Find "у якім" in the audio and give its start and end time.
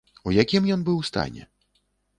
0.29-0.63